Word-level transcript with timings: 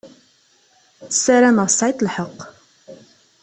Sarameɣ 1.23 1.67
tesεiḍ 1.69 1.99
lḥeqq. 2.01 2.39